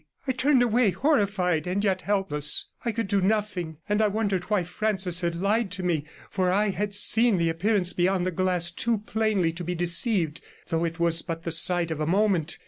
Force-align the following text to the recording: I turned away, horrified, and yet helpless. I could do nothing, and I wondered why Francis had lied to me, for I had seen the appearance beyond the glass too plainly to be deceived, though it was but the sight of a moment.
I 0.27 0.31
turned 0.31 0.63
away, 0.63 0.89
horrified, 0.89 1.67
and 1.67 1.83
yet 1.83 2.01
helpless. 2.01 2.65
I 2.83 2.91
could 2.91 3.07
do 3.07 3.21
nothing, 3.21 3.77
and 3.87 4.01
I 4.01 4.07
wondered 4.07 4.45
why 4.45 4.63
Francis 4.63 5.21
had 5.21 5.35
lied 5.35 5.69
to 5.73 5.83
me, 5.83 6.05
for 6.31 6.51
I 6.51 6.69
had 6.71 6.95
seen 6.95 7.37
the 7.37 7.49
appearance 7.49 7.93
beyond 7.93 8.25
the 8.25 8.31
glass 8.31 8.71
too 8.71 8.97
plainly 8.97 9.53
to 9.53 9.63
be 9.63 9.75
deceived, 9.75 10.41
though 10.69 10.85
it 10.85 10.99
was 10.99 11.21
but 11.21 11.43
the 11.43 11.51
sight 11.51 11.91
of 11.91 11.99
a 11.99 12.07
moment. 12.07 12.57